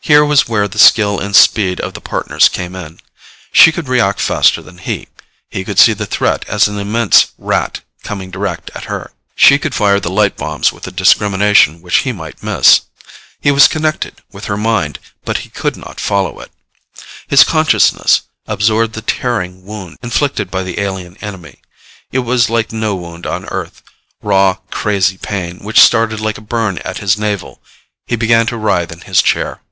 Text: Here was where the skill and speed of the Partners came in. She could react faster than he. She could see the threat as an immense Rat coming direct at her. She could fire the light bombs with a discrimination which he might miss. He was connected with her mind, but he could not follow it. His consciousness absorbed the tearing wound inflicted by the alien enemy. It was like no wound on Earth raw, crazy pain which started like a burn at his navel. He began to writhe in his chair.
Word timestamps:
Here 0.00 0.22
was 0.22 0.46
where 0.46 0.68
the 0.68 0.78
skill 0.78 1.18
and 1.18 1.34
speed 1.34 1.80
of 1.80 1.94
the 1.94 2.00
Partners 2.02 2.50
came 2.50 2.76
in. 2.76 3.00
She 3.52 3.72
could 3.72 3.88
react 3.88 4.20
faster 4.20 4.60
than 4.60 4.76
he. 4.76 5.08
She 5.50 5.64
could 5.64 5.78
see 5.78 5.94
the 5.94 6.04
threat 6.04 6.44
as 6.46 6.68
an 6.68 6.78
immense 6.78 7.28
Rat 7.38 7.80
coming 8.02 8.30
direct 8.30 8.70
at 8.74 8.84
her. 8.84 9.12
She 9.34 9.58
could 9.58 9.74
fire 9.74 9.98
the 9.98 10.10
light 10.12 10.36
bombs 10.36 10.70
with 10.70 10.86
a 10.86 10.90
discrimination 10.90 11.80
which 11.80 12.00
he 12.04 12.12
might 12.12 12.42
miss. 12.42 12.82
He 13.40 13.50
was 13.50 13.66
connected 13.66 14.20
with 14.30 14.44
her 14.44 14.58
mind, 14.58 14.98
but 15.24 15.38
he 15.38 15.48
could 15.48 15.74
not 15.74 15.98
follow 15.98 16.38
it. 16.40 16.50
His 17.26 17.42
consciousness 17.42 18.24
absorbed 18.46 18.92
the 18.92 19.00
tearing 19.00 19.64
wound 19.64 19.96
inflicted 20.02 20.50
by 20.50 20.64
the 20.64 20.80
alien 20.80 21.16
enemy. 21.22 21.62
It 22.12 22.18
was 22.18 22.50
like 22.50 22.72
no 22.72 22.94
wound 22.94 23.26
on 23.26 23.46
Earth 23.46 23.82
raw, 24.20 24.58
crazy 24.70 25.16
pain 25.16 25.60
which 25.60 25.80
started 25.80 26.20
like 26.20 26.36
a 26.36 26.42
burn 26.42 26.76
at 26.84 26.98
his 26.98 27.16
navel. 27.16 27.62
He 28.06 28.16
began 28.16 28.44
to 28.48 28.58
writhe 28.58 28.92
in 28.92 29.00
his 29.00 29.22
chair. 29.22 29.62